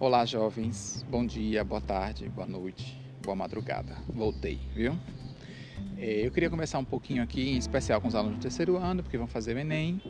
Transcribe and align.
Olá, 0.00 0.24
jovens. 0.24 1.04
Bom 1.10 1.26
dia, 1.26 1.62
boa 1.62 1.78
tarde, 1.78 2.26
boa 2.30 2.46
noite, 2.46 2.98
boa 3.22 3.36
madrugada. 3.36 3.98
Voltei, 4.08 4.58
viu? 4.74 4.98
É, 5.98 6.26
eu 6.26 6.30
queria 6.30 6.48
começar 6.48 6.78
um 6.78 6.84
pouquinho 6.86 7.22
aqui, 7.22 7.50
em 7.50 7.58
especial 7.58 8.00
com 8.00 8.08
os 8.08 8.14
alunos 8.14 8.38
do 8.38 8.40
terceiro 8.40 8.78
ano, 8.78 9.02
porque 9.02 9.18
vão 9.18 9.26
fazer 9.26 9.54
o 9.54 9.58
Enem. 9.58 10.00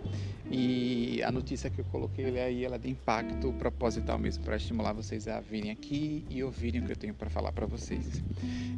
E 0.49 1.21
a 1.25 1.33
notícia 1.33 1.69
que 1.69 1.81
eu 1.81 1.85
coloquei 1.87 2.39
aí, 2.39 2.65
ela 2.65 2.77
é 2.77 2.79
de 2.79 2.89
impacto 2.89 3.53
proposital 3.55 4.17
mesmo, 4.17 4.45
para 4.45 4.55
estimular 4.55 4.93
vocês 4.93 5.27
a 5.27 5.41
virem 5.41 5.73
aqui 5.73 6.25
e 6.31 6.41
ouvirem 6.45 6.83
o 6.83 6.87
que 6.87 6.93
eu 6.93 6.97
tenho 6.97 7.13
para 7.13 7.29
falar 7.29 7.51
para 7.51 7.67
vocês. 7.67 8.23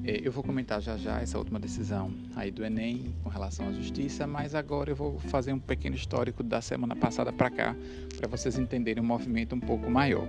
É, 0.07 0.18
eu 0.26 0.32
vou 0.32 0.43
comentar 0.43 0.81
já 0.81 0.96
já 0.96 1.21
essa 1.21 1.36
última 1.36 1.61
decisão 1.61 2.11
aí 2.35 2.50
do 2.50 2.64
Enem 2.64 3.14
com 3.22 3.29
relação 3.29 3.68
à 3.68 3.72
justiça, 3.72 4.26
mas 4.26 4.54
agora 4.54 4.90
eu 4.90 4.96
vou 4.96 5.18
fazer 5.18 5.53
um 5.53 5.58
pequeno 5.58 5.94
histórico 5.94 6.43
da 6.43 6.63
semana 6.63 6.96
passada 6.96 7.31
para 7.31 7.50
cá, 7.50 7.76
para 8.17 8.26
vocês 8.29 8.58
entenderem 8.58 9.03
um 9.03 9.07
movimento 9.07 9.54
um 9.54 9.61
pouco 9.61 9.90
maior. 9.90 10.26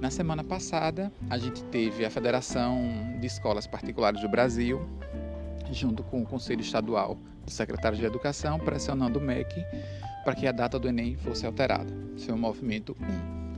Na 0.00 0.10
semana 0.10 0.44
passada, 0.44 1.12
a 1.28 1.36
gente 1.36 1.64
teve 1.64 2.04
a 2.04 2.10
Federação 2.10 2.78
de 3.20 3.26
Escolas 3.26 3.66
Particulares 3.66 4.20
do 4.20 4.28
Brasil, 4.28 4.80
junto 5.72 6.02
com 6.04 6.22
o 6.22 6.26
Conselho 6.26 6.60
Estadual 6.60 7.18
de 7.44 7.52
Secretários 7.52 7.98
de 7.98 8.06
Educação, 8.06 8.58
pressionando 8.60 9.18
o 9.18 9.22
MEC 9.22 9.64
para 10.24 10.34
que 10.34 10.46
a 10.46 10.52
data 10.52 10.78
do 10.78 10.88
Enem 10.88 11.16
fosse 11.16 11.46
alterada. 11.46 11.92
Foi 12.18 12.34
o 12.34 12.38
movimento 12.38 12.94
1. 13.00 13.48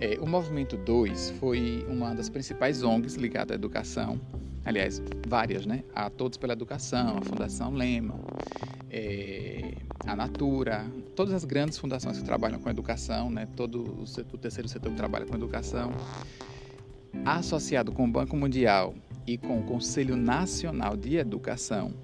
É, 0.00 0.18
o 0.20 0.26
movimento 0.26 0.76
2 0.76 1.30
foi 1.40 1.86
uma 1.88 2.14
das 2.14 2.28
principais 2.28 2.82
ONGs 2.82 3.14
ligada 3.14 3.54
à 3.54 3.56
educação, 3.56 4.20
aliás, 4.68 5.02
várias, 5.26 5.64
né? 5.64 5.82
A 5.94 6.10
Todos 6.10 6.36
pela 6.36 6.52
Educação, 6.52 7.16
a 7.16 7.22
Fundação 7.22 7.72
Lema, 7.72 8.14
é, 8.90 9.72
a 10.06 10.14
Natura, 10.14 10.84
todas 11.16 11.32
as 11.32 11.44
grandes 11.44 11.78
fundações 11.78 12.18
que 12.18 12.24
trabalham 12.24 12.60
com 12.60 12.68
educação, 12.68 13.30
né? 13.30 13.48
Todo 13.56 14.02
o, 14.02 14.06
setor, 14.06 14.34
o 14.34 14.38
terceiro 14.38 14.68
setor 14.68 14.90
que 14.90 14.96
trabalha 14.96 15.24
com 15.24 15.34
educação, 15.34 15.90
associado 17.24 17.92
com 17.92 18.04
o 18.04 18.08
Banco 18.08 18.36
Mundial 18.36 18.94
e 19.26 19.38
com 19.38 19.58
o 19.58 19.62
Conselho 19.62 20.16
Nacional 20.16 20.96
de 20.96 21.16
Educação 21.16 21.94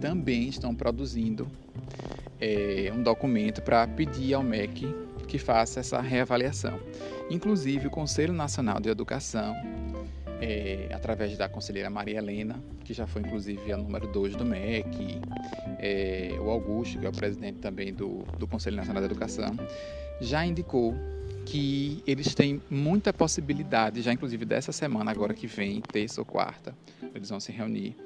também 0.00 0.48
estão 0.48 0.74
produzindo 0.74 1.46
é, 2.40 2.90
um 2.94 3.02
documento 3.02 3.60
para 3.60 3.86
pedir 3.86 4.32
ao 4.32 4.42
MEC 4.42 4.86
que 5.26 5.38
faça 5.38 5.80
essa 5.80 6.00
reavaliação. 6.00 6.80
Inclusive, 7.30 7.88
o 7.88 7.90
Conselho 7.90 8.32
Nacional 8.32 8.80
de 8.80 8.88
Educação, 8.88 9.54
é, 10.40 10.88
através 10.92 11.36
da 11.36 11.48
conselheira 11.48 11.90
Maria 11.90 12.18
Helena, 12.18 12.62
que 12.84 12.92
já 12.92 13.06
foi 13.06 13.22
inclusive 13.22 13.72
a 13.72 13.76
número 13.76 14.06
2 14.08 14.36
do 14.36 14.44
MEC, 14.44 15.20
é, 15.78 16.36
o 16.40 16.50
Augusto, 16.50 16.98
que 16.98 17.06
é 17.06 17.08
o 17.08 17.12
presidente 17.12 17.58
também 17.58 17.92
do, 17.92 18.24
do 18.38 18.46
Conselho 18.46 18.76
Nacional 18.76 19.02
de 19.02 19.06
Educação, 19.06 19.56
já 20.20 20.44
indicou 20.44 20.94
que 21.44 22.02
eles 22.06 22.34
têm 22.34 22.60
muita 22.70 23.12
possibilidade, 23.12 24.02
já 24.02 24.12
inclusive 24.12 24.44
dessa 24.44 24.70
semana, 24.70 25.10
agora 25.10 25.32
que 25.32 25.46
vem, 25.46 25.80
terça 25.80 26.20
ou 26.20 26.24
quarta, 26.24 26.74
eles 27.14 27.30
vão 27.30 27.40
se 27.40 27.50
reunir, 27.50 27.96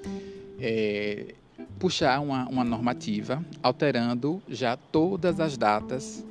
é, 0.61 1.35
puxar 1.79 2.21
uma, 2.21 2.49
uma 2.49 2.65
normativa 2.65 3.45
alterando 3.63 4.41
já 4.49 4.77
todas 4.77 5.41
as 5.41 5.57
datas 5.57 6.25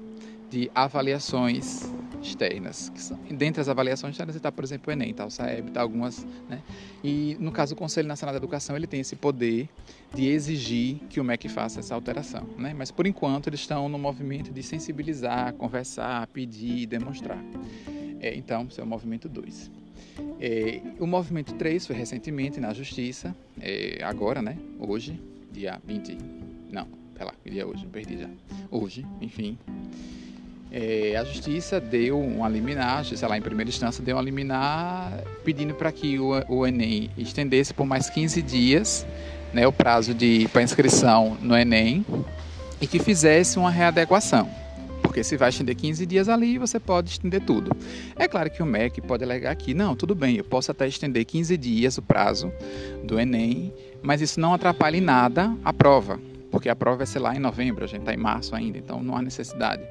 de 0.51 0.69
avaliações 0.75 1.89
externas. 2.21 2.89
Que 2.89 3.01
são, 3.01 3.17
dentre 3.31 3.61
as 3.61 3.69
avaliações 3.69 4.11
externas 4.11 4.35
está, 4.35 4.51
por 4.51 4.63
exemplo, 4.63 4.89
o 4.89 4.91
Enem, 4.91 5.13
tá, 5.13 5.25
o 5.25 5.31
SAEB, 5.31 5.69
está 5.69 5.81
algumas. 5.81 6.25
Né? 6.49 6.61
E 7.01 7.37
no 7.39 7.51
caso 7.51 7.73
do 7.73 7.77
Conselho 7.77 8.07
Nacional 8.07 8.33
da 8.33 8.37
Educação, 8.37 8.75
ele 8.75 8.85
tem 8.85 8.99
esse 8.99 9.15
poder 9.15 9.69
de 10.13 10.27
exigir 10.27 10.97
que 11.09 11.19
o 11.19 11.23
MEC 11.23 11.47
faça 11.47 11.79
essa 11.79 11.95
alteração. 11.95 12.47
Né? 12.57 12.75
Mas 12.77 12.91
por 12.91 13.07
enquanto 13.07 13.47
eles 13.47 13.61
estão 13.61 13.87
no 13.87 13.97
movimento 13.97 14.51
de 14.51 14.61
sensibilizar, 14.61 15.53
conversar, 15.53 16.27
pedir, 16.27 16.85
demonstrar. 16.85 17.41
É, 18.19 18.35
então, 18.35 18.67
esse 18.69 18.79
é 18.79 18.83
o 18.83 18.87
movimento 18.87 19.29
2. 19.29 19.71
É, 20.39 20.81
o 20.99 21.07
movimento 21.07 21.53
3 21.55 21.87
foi 21.87 21.95
recentemente 21.95 22.59
na 22.59 22.73
Justiça, 22.73 23.35
é, 23.59 24.03
agora, 24.03 24.41
né? 24.41 24.57
Hoje, 24.77 25.19
dia 25.51 25.81
20. 25.85 26.17
Não, 26.71 26.87
pera 27.13 27.25
lá, 27.25 27.33
que 27.41 27.49
dia 27.49 27.61
é 27.61 27.65
hoje? 27.65 27.85
Perdi 27.87 28.17
já. 28.17 28.29
Hoje, 28.69 29.05
enfim, 29.21 29.57
é, 30.71 31.17
a 31.17 31.23
justiça 31.25 31.81
deu 31.81 32.17
uma 32.17 32.47
liminar, 32.47 32.99
justiça 32.99 33.27
lá 33.27 33.37
em 33.37 33.41
primeira 33.41 33.69
instância 33.69 34.01
deu 34.01 34.15
uma 34.15 34.21
liminar 34.21 35.11
pedindo 35.43 35.73
para 35.73 35.91
que 35.91 36.17
o, 36.17 36.31
o, 36.47 36.65
Enem 36.65 37.09
estendesse 37.17 37.73
por 37.73 37.85
mais 37.85 38.09
15 38.09 38.41
dias 38.41 39.05
né, 39.53 39.67
o 39.67 39.73
prazo 39.73 40.13
para 40.53 40.63
inscrição 40.63 41.37
no 41.41 41.57
Enem 41.57 42.05
e 42.79 42.87
que 42.87 42.99
fizesse 42.99 43.59
uma 43.59 43.69
readequação. 43.69 44.49
Porque 45.01 45.25
se 45.25 45.35
vai 45.35 45.49
estender 45.49 45.75
15 45.75 46.05
dias 46.05 46.29
ali, 46.29 46.57
você 46.57 46.79
pode 46.79 47.09
estender 47.09 47.41
tudo. 47.41 47.75
É 48.15 48.25
claro 48.29 48.49
que 48.49 48.63
o 48.63 48.65
MEC 48.65 49.01
pode 49.01 49.25
alegar 49.25 49.51
aqui, 49.51 49.73
não, 49.73 49.93
tudo 49.93 50.15
bem, 50.15 50.37
eu 50.37 50.43
posso 50.45 50.71
até 50.71 50.87
estender 50.87 51.25
15 51.25 51.57
dias 51.57 51.97
o 51.97 52.01
prazo 52.01 52.49
do 53.03 53.19
Enem, 53.19 53.73
mas 54.01 54.21
isso 54.21 54.39
não 54.39 54.53
atrapalha 54.53 54.95
em 54.95 55.01
nada 55.01 55.53
a 55.65 55.73
prova 55.73 56.30
porque 56.51 56.69
a 56.69 56.75
prova 56.75 56.97
vai 56.97 57.07
ser 57.07 57.19
lá 57.19 57.33
em 57.33 57.39
novembro, 57.39 57.83
a 57.83 57.87
gente 57.87 58.01
está 58.01 58.13
em 58.13 58.17
março 58.17 58.53
ainda, 58.53 58.77
então 58.77 59.01
não 59.01 59.15
há 59.15 59.21
necessidade. 59.21 59.81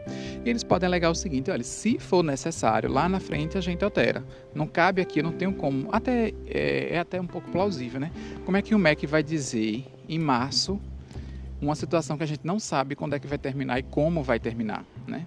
E 0.44 0.48
eles 0.48 0.62
podem 0.62 0.86
alegar 0.86 1.10
o 1.10 1.14
seguinte: 1.14 1.50
olha, 1.50 1.64
se 1.64 1.98
for 1.98 2.22
necessário, 2.22 2.90
lá 2.90 3.08
na 3.08 3.18
frente 3.18 3.56
a 3.56 3.60
gente 3.60 3.82
altera. 3.82 4.22
Não 4.54 4.66
cabe 4.66 5.00
aqui, 5.00 5.22
não 5.22 5.32
tenho 5.32 5.54
como. 5.54 5.88
Até 5.90 6.34
é, 6.46 6.94
é 6.94 6.98
até 6.98 7.20
um 7.20 7.26
pouco 7.26 7.50
plausível, 7.50 7.98
né? 7.98 8.12
Como 8.44 8.56
é 8.56 8.62
que 8.62 8.74
o 8.74 8.78
MEC 8.78 9.06
vai 9.06 9.22
dizer 9.22 9.84
em 10.08 10.18
março 10.18 10.78
uma 11.60 11.74
situação 11.74 12.16
que 12.16 12.22
a 12.22 12.26
gente 12.26 12.40
não 12.44 12.58
sabe 12.58 12.94
quando 12.94 13.14
é 13.14 13.18
que 13.18 13.26
vai 13.26 13.38
terminar 13.38 13.78
e 13.78 13.82
como 13.82 14.22
vai 14.22 14.38
terminar, 14.38 14.84
né? 15.06 15.26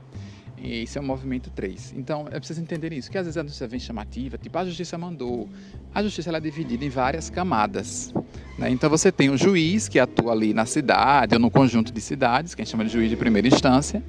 E 0.64 0.84
esse 0.84 0.98
é 0.98 1.02
o 1.02 1.04
movimento 1.04 1.50
3. 1.50 1.94
Então, 1.98 2.26
é 2.32 2.40
preciso 2.40 2.62
entender 2.62 2.94
isso, 2.94 3.12
que 3.12 3.18
às 3.18 3.26
vezes 3.26 3.38
a 3.38 3.44
notícia 3.44 3.68
vem 3.68 3.82
chamativa, 3.82 4.38
tipo, 4.38 4.58
a 4.58 4.64
justiça 4.64 4.98
mandou. 4.98 5.50
A 5.94 6.02
justiça 6.02 6.30
ela 6.30 6.38
é 6.38 6.42
dividida 6.42 6.86
em 6.86 6.90
várias 6.90 7.30
camadas. 7.30 8.14
Né? 8.58 8.70
Então, 8.70 8.90
você 8.90 9.12
tem 9.12 9.30
o 9.30 9.38
juiz 9.38 9.90
que 9.90 10.00
atua 10.00 10.32
ali 10.32 10.54
na 10.54 10.66
cidade 10.66 11.36
ou 11.36 11.42
no 11.42 11.52
conjunto 11.52 11.92
de 11.92 12.00
cidades, 12.00 12.56
que 12.56 12.62
a 12.62 12.64
gente 12.64 12.72
chama 12.72 12.86
de 12.86 12.92
juiz 12.94 13.10
de 13.10 13.18
primeira 13.18 13.46
instância. 13.46 14.02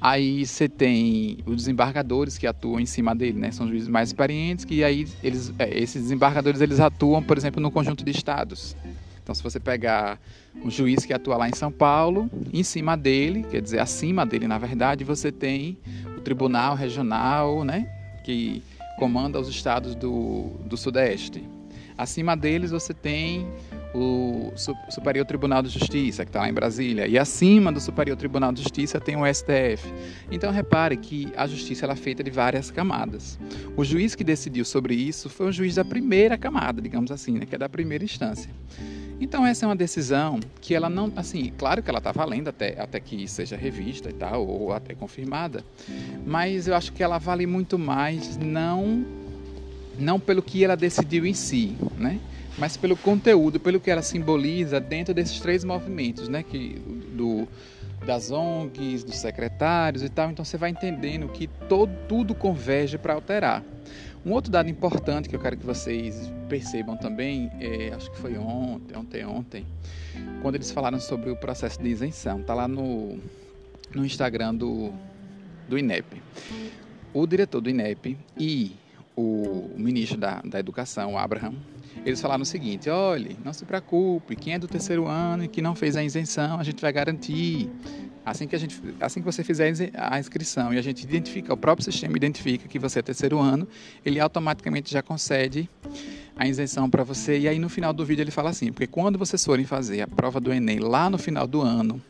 Aí 0.00 0.46
você 0.46 0.68
tem 0.68 1.38
os 1.46 1.56
desembargadores 1.56 2.38
que 2.38 2.46
atuam 2.46 2.80
em 2.80 2.86
cima 2.86 3.14
dele, 3.14 3.38
né? 3.38 3.50
São 3.50 3.68
juízes 3.68 3.88
mais 3.88 4.10
experientes 4.10 4.64
que 4.64 4.84
aí 4.84 5.06
eles, 5.22 5.52
é, 5.58 5.78
esses 5.78 6.02
desembargadores 6.02 6.60
eles 6.60 6.80
atuam, 6.80 7.22
por 7.22 7.38
exemplo, 7.38 7.60
no 7.60 7.70
conjunto 7.70 8.04
de 8.04 8.10
estados. 8.10 8.76
Então, 9.24 9.34
se 9.34 9.42
você 9.42 9.58
pegar 9.58 10.20
um 10.62 10.70
juiz 10.70 11.06
que 11.06 11.12
atua 11.14 11.38
lá 11.38 11.48
em 11.48 11.54
São 11.54 11.72
Paulo, 11.72 12.30
em 12.52 12.62
cima 12.62 12.94
dele, 12.94 13.42
quer 13.50 13.62
dizer, 13.62 13.80
acima 13.80 14.26
dele, 14.26 14.46
na 14.46 14.58
verdade, 14.58 15.02
você 15.02 15.32
tem 15.32 15.78
o 16.16 16.20
Tribunal 16.20 16.74
Regional, 16.74 17.64
né, 17.64 17.90
que 18.22 18.62
comanda 18.98 19.40
os 19.40 19.48
estados 19.48 19.94
do, 19.94 20.50
do 20.66 20.76
Sudeste. 20.76 21.42
Acima 21.96 22.36
deles, 22.36 22.70
você 22.70 22.92
tem 22.92 23.46
o 23.94 24.52
Superior 24.90 25.24
Tribunal 25.24 25.62
de 25.62 25.70
Justiça, 25.70 26.24
que 26.24 26.28
está 26.28 26.40
lá 26.40 26.48
em 26.48 26.52
Brasília, 26.52 27.06
e 27.06 27.16
acima 27.16 27.72
do 27.72 27.80
Superior 27.80 28.16
Tribunal 28.16 28.52
de 28.52 28.60
Justiça 28.60 29.00
tem 29.00 29.16
o 29.16 29.24
STF. 29.32 29.90
Então 30.30 30.52
repare 30.52 30.96
que 30.96 31.32
a 31.36 31.46
justiça 31.46 31.86
é 31.86 31.96
feita 31.96 32.22
de 32.22 32.30
várias 32.30 32.70
camadas. 32.70 33.38
O 33.76 33.84
juiz 33.84 34.14
que 34.14 34.24
decidiu 34.24 34.64
sobre 34.64 34.94
isso 34.94 35.30
foi 35.30 35.46
o 35.46 35.52
juiz 35.52 35.76
da 35.76 35.84
primeira 35.84 36.36
camada, 36.36 36.82
digamos 36.82 37.10
assim, 37.10 37.38
né, 37.38 37.46
que 37.46 37.54
é 37.54 37.58
da 37.58 37.68
primeira 37.68 38.04
instância. 38.04 38.50
Então 39.20 39.46
essa 39.46 39.64
é 39.64 39.68
uma 39.68 39.76
decisão 39.76 40.40
que 40.60 40.74
ela 40.74 40.90
não, 40.90 41.12
assim, 41.16 41.52
claro 41.56 41.82
que 41.82 41.88
ela 41.88 41.98
está 41.98 42.12
valendo 42.12 42.48
até, 42.48 42.80
até 42.80 42.98
que 43.00 43.26
seja 43.28 43.56
revista 43.56 44.10
e 44.10 44.12
tal, 44.12 44.46
ou 44.46 44.72
até 44.72 44.94
confirmada, 44.94 45.64
mas 46.26 46.66
eu 46.66 46.74
acho 46.74 46.92
que 46.92 47.02
ela 47.02 47.18
vale 47.18 47.46
muito 47.46 47.78
mais 47.78 48.36
não, 48.36 49.04
não 49.98 50.18
pelo 50.18 50.42
que 50.42 50.64
ela 50.64 50.76
decidiu 50.76 51.24
em 51.24 51.34
si, 51.34 51.76
né? 51.96 52.20
mas 52.56 52.76
pelo 52.76 52.96
conteúdo, 52.96 53.58
pelo 53.58 53.80
que 53.80 53.90
ela 53.90 54.02
simboliza 54.02 54.78
dentro 54.78 55.12
desses 55.12 55.40
três 55.40 55.64
movimentos, 55.64 56.28
né? 56.28 56.42
Que, 56.42 56.80
do, 57.12 57.48
das 58.06 58.30
ONGs, 58.30 59.02
dos 59.02 59.16
secretários 59.16 60.02
e 60.02 60.08
tal. 60.08 60.30
Então 60.30 60.44
você 60.44 60.56
vai 60.56 60.70
entendendo 60.70 61.28
que 61.28 61.48
todo, 61.68 61.90
tudo 62.08 62.34
converge 62.34 62.96
para 62.96 63.14
alterar. 63.14 63.62
Um 64.24 64.32
outro 64.32 64.50
dado 64.50 64.70
importante 64.70 65.28
que 65.28 65.36
eu 65.36 65.40
quero 65.40 65.56
que 65.56 65.66
vocês 65.66 66.32
percebam 66.48 66.96
também, 66.96 67.50
é, 67.60 67.92
acho 67.94 68.10
que 68.10 68.16
foi 68.16 68.38
ontem, 68.38 68.96
ontem, 68.96 69.24
ontem, 69.26 69.66
quando 70.40 70.54
eles 70.54 70.70
falaram 70.70 70.98
sobre 70.98 71.30
o 71.30 71.36
processo 71.36 71.82
de 71.82 71.88
isenção. 71.88 72.40
Está 72.40 72.54
lá 72.54 72.66
no, 72.66 73.18
no 73.94 74.04
Instagram 74.04 74.54
do, 74.54 74.92
do 75.68 75.78
INEP. 75.78 76.22
O 77.12 77.26
diretor 77.26 77.60
do 77.60 77.68
INEP 77.68 78.16
e 78.38 78.74
o 79.14 79.70
ministro 79.76 80.18
da, 80.18 80.40
da 80.40 80.58
Educação, 80.58 81.18
Abraham, 81.18 81.54
eles 82.04 82.20
falaram 82.20 82.42
o 82.42 82.46
seguinte: 82.46 82.88
olhe, 82.88 83.36
não 83.44 83.52
se 83.52 83.64
preocupe, 83.64 84.36
quem 84.36 84.54
é 84.54 84.58
do 84.58 84.68
terceiro 84.68 85.06
ano 85.06 85.44
e 85.44 85.48
que 85.48 85.60
não 85.60 85.74
fez 85.74 85.96
a 85.96 86.04
isenção, 86.04 86.58
a 86.58 86.64
gente 86.64 86.80
vai 86.80 86.92
garantir. 86.92 87.70
Assim 88.24 88.48
que, 88.48 88.56
a 88.56 88.58
gente, 88.58 88.80
assim 89.02 89.20
que 89.20 89.26
você 89.26 89.44
fizer 89.44 89.70
a 89.92 90.18
inscrição 90.18 90.72
e 90.72 90.78
a 90.78 90.82
gente 90.82 91.02
identifica, 91.02 91.52
o 91.52 91.56
próprio 91.58 91.84
sistema 91.84 92.16
identifica 92.16 92.66
que 92.66 92.78
você 92.78 93.00
é 93.00 93.02
terceiro 93.02 93.38
ano, 93.38 93.68
ele 94.02 94.18
automaticamente 94.18 94.90
já 94.90 95.02
concede 95.02 95.68
a 96.34 96.48
isenção 96.48 96.88
para 96.88 97.04
você. 97.04 97.38
E 97.38 97.46
aí 97.46 97.58
no 97.58 97.68
final 97.68 97.92
do 97.92 98.04
vídeo 98.04 98.22
ele 98.22 98.30
fala 98.30 98.50
assim: 98.50 98.72
porque 98.72 98.86
quando 98.86 99.18
vocês 99.18 99.44
forem 99.44 99.66
fazer 99.66 100.00
a 100.00 100.06
prova 100.06 100.40
do 100.40 100.52
Enem 100.52 100.78
lá 100.78 101.10
no 101.10 101.18
final 101.18 101.46
do 101.46 101.60
ano, 101.60 102.00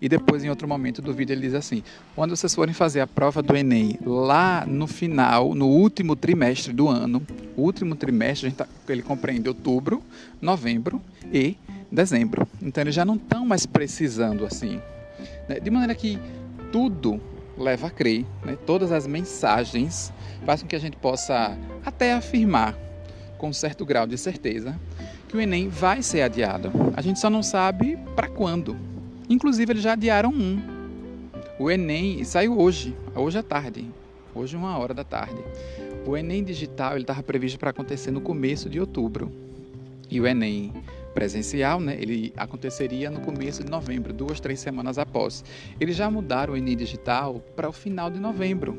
e 0.00 0.08
depois, 0.08 0.44
em 0.44 0.50
outro 0.50 0.66
momento 0.66 1.00
do 1.00 1.12
vídeo, 1.12 1.34
ele 1.34 1.42
diz 1.42 1.54
assim: 1.54 1.82
quando 2.14 2.36
vocês 2.36 2.54
forem 2.54 2.74
fazer 2.74 3.00
a 3.00 3.06
prova 3.06 3.42
do 3.42 3.56
Enem 3.56 3.98
lá 4.04 4.64
no 4.66 4.86
final, 4.86 5.54
no 5.54 5.66
último 5.66 6.16
trimestre 6.16 6.72
do 6.72 6.88
ano, 6.88 7.22
o 7.56 7.62
último 7.62 7.94
trimestre, 7.94 8.50
tá, 8.50 8.66
ele 8.88 9.02
compreende 9.02 9.48
outubro, 9.48 10.02
novembro 10.40 11.00
e 11.32 11.56
dezembro. 11.90 12.46
Então, 12.62 12.82
eles 12.82 12.94
já 12.94 13.04
não 13.04 13.16
estão 13.16 13.46
mais 13.46 13.66
precisando 13.66 14.44
assim. 14.44 14.80
Né? 15.48 15.60
De 15.60 15.70
maneira 15.70 15.94
que 15.94 16.18
tudo 16.72 17.20
leva 17.56 17.88
a 17.88 17.90
crer, 17.90 18.24
né? 18.44 18.56
todas 18.66 18.90
as 18.92 19.06
mensagens 19.06 20.12
fazem 20.46 20.64
com 20.64 20.68
que 20.70 20.76
a 20.76 20.80
gente 20.80 20.96
possa 20.96 21.56
até 21.84 22.14
afirmar 22.14 22.74
com 23.36 23.52
certo 23.52 23.84
grau 23.84 24.06
de 24.06 24.16
certeza 24.16 24.78
que 25.30 25.36
o 25.36 25.40
Enem 25.40 25.68
vai 25.68 26.02
ser 26.02 26.22
adiado. 26.22 26.72
A 26.96 27.00
gente 27.00 27.20
só 27.20 27.30
não 27.30 27.42
sabe 27.42 27.96
para 28.16 28.28
quando. 28.28 28.76
Inclusive, 29.30 29.72
eles 29.72 29.82
já 29.84 29.92
adiaram 29.92 30.30
um. 30.30 30.60
O 31.56 31.70
Enem 31.70 32.24
saiu 32.24 32.58
hoje, 32.58 32.96
hoje 33.14 33.38
à 33.38 33.44
tarde, 33.44 33.88
hoje 34.34 34.56
uma 34.56 34.76
hora 34.76 34.92
da 34.92 35.04
tarde. 35.04 35.40
O 36.04 36.16
Enem 36.16 36.42
digital 36.42 36.94
ele 36.94 37.02
estava 37.02 37.22
previsto 37.22 37.56
para 37.56 37.70
acontecer 37.70 38.10
no 38.10 38.20
começo 38.20 38.68
de 38.68 38.80
outubro. 38.80 39.30
E 40.10 40.20
o 40.20 40.26
Enem 40.26 40.72
presencial, 41.14 41.80
né, 41.80 41.96
ele 42.00 42.32
aconteceria 42.36 43.08
no 43.08 43.20
começo 43.20 43.62
de 43.62 43.70
novembro, 43.70 44.12
duas, 44.12 44.40
três 44.40 44.58
semanas 44.58 44.98
após. 44.98 45.44
Eles 45.78 45.94
já 45.94 46.10
mudaram 46.10 46.54
o 46.54 46.56
Enem 46.56 46.76
digital 46.76 47.40
para 47.54 47.68
o 47.68 47.72
final 47.72 48.10
de 48.10 48.18
novembro, 48.18 48.76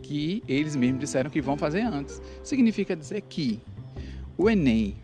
que 0.00 0.44
eles 0.46 0.76
mesmos 0.76 1.00
disseram 1.00 1.28
que 1.28 1.40
vão 1.40 1.56
fazer 1.56 1.80
antes. 1.80 2.22
Significa 2.44 2.94
dizer 2.94 3.22
que 3.22 3.60
o 4.38 4.48
Enem 4.48 4.94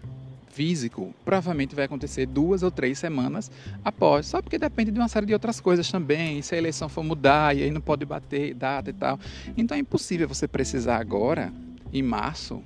físico 0.57 1.15
provavelmente 1.23 1.75
vai 1.75 1.85
acontecer 1.85 2.25
duas 2.25 2.63
ou 2.63 2.71
três 2.71 2.99
semanas 2.99 3.51
após, 3.85 4.27
só 4.27 4.41
porque 4.41 4.59
depende 4.59 4.91
de 4.91 4.99
uma 4.99 5.07
série 5.07 5.27
de 5.27 5.35
outras 5.35 5.61
coisas 5.61 5.91
também. 5.91 6.41
Se 6.41 6.55
a 6.55 6.59
eleição 6.59 6.89
for 6.89 7.05
mudar 7.05 7.55
e 7.55 7.63
aí 7.63 7.71
não 7.71 7.81
pode 7.83 8.07
bater 8.07 8.55
data 8.55 8.89
e 8.89 8.93
tal. 8.95 9.21
Então 9.55 9.77
é 9.77 9.81
impossível 9.81 10.27
você 10.27 10.49
precisar 10.49 10.97
agora, 10.97 11.53
em 11.93 12.03
março, 12.03 12.63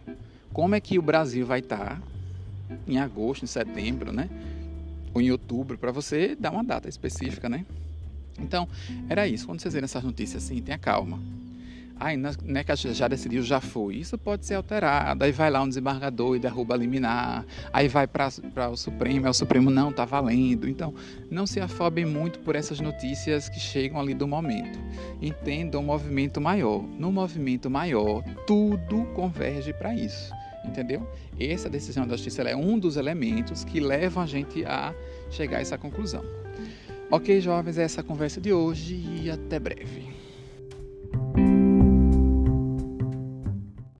como 0.53 0.77
é 0.77 0.81
que 0.81 1.01
o 1.01 1.03
Brasil 1.03 1.45
vai 1.45 1.59
estar 1.59 2.01
em 2.87 2.99
agosto, 2.99 3.43
em 3.43 3.49
setembro, 3.49 4.13
né? 4.13 4.31
Ou 5.13 5.21
em 5.21 5.33
outubro, 5.33 5.77
para 5.77 5.91
você 5.91 6.37
dar 6.37 6.53
uma 6.53 6.63
data 6.63 6.89
específica, 6.89 7.49
né? 7.49 7.67
Então, 8.39 8.69
era 9.09 9.27
isso. 9.27 9.47
Quando 9.47 9.61
vocês 9.61 9.75
verem 9.75 9.85
essas 9.85 10.05
notícias 10.05 10.45
assim, 10.45 10.63
tenha 10.63 10.79
calma 10.79 11.19
Ai, 12.02 12.17
não 12.17 12.31
é 12.31 12.64
que 12.64 12.75
já 12.75 13.06
decidiu, 13.06 13.43
já 13.43 13.61
foi. 13.61 13.97
Isso 13.97 14.17
pode 14.17 14.47
ser 14.47 14.55
alterado. 14.55 15.23
Aí 15.23 15.32
vai 15.32 15.50
lá 15.50 15.62
um 15.62 15.69
desembargador 15.69 16.35
e 16.35 16.38
derruba 16.38 16.73
a 16.75 16.79
liminar. 16.79 17.44
Aí 17.70 17.88
vai 17.88 18.06
para 18.06 18.29
o 18.70 18.76
Supremo, 18.76 19.26
é 19.26 19.29
o 19.29 19.35
Supremo 19.35 19.70
não 19.70 19.91
está 19.91 20.06
valendo. 20.06 20.67
Então, 20.67 20.94
não 21.31 21.47
se 21.47 21.61
afobem 21.61 22.06
muito 22.06 22.38
por 22.38 22.56
essas 22.56 22.81
notícias 22.81 23.50
que 23.50 23.61
chegam 23.61 24.00
ali 24.00 24.14
do 24.14 24.26
momento. 24.26 24.79
Entendam 25.20 25.82
um 25.82 25.85
movimento 25.85 26.41
maior. 26.41 26.82
No 26.99 27.12
movimento 27.12 27.69
maior, 27.69 28.25
tudo 28.47 29.05
converge 29.14 29.75
para 29.75 29.94
isso. 29.94 30.32
Entendeu? 30.64 31.06
Essa 31.38 31.69
decisão 31.69 32.06
da 32.06 32.17
justiça 32.17 32.41
é 32.43 32.56
um 32.56 32.79
dos 32.79 32.97
elementos 32.97 33.62
que 33.62 33.79
levam 33.79 34.23
a 34.23 34.26
gente 34.26 34.64
a 34.64 34.94
chegar 35.31 35.58
a 35.58 35.61
essa 35.61 35.76
conclusão. 35.76 36.25
Ok, 37.11 37.43
jovens, 37.43 37.76
essa 37.76 38.00
é 38.00 38.02
a 38.02 38.05
conversa 38.05 38.41
de 38.41 38.55
hoje 38.55 38.94
e 38.94 39.31
até 39.31 39.58
breve. 39.58 40.30